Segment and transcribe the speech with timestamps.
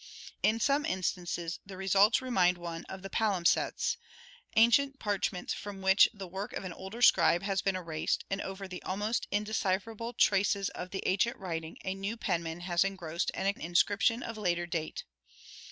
[0.41, 3.97] In some instances the results remind one of the palimpsests—
[4.55, 8.67] ancient parchments from which the work of an older scribe has been erased and over
[8.67, 13.45] the almost indecipherable traces of the ancient writing a new pen man has engrossed an
[13.61, 15.03] inscription of later date.